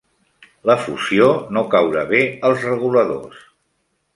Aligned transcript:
La 0.69 0.75
fusió 0.85 1.27
no 1.57 1.63
caurà 1.75 2.07
bé 2.15 2.23
als 2.49 2.67
reguladors. 2.71 3.45